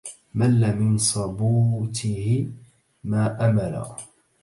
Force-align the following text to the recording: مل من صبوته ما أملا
مل 0.37 0.77
من 0.79 0.97
صبوته 0.97 2.49
ما 3.03 3.49
أملا 3.49 3.95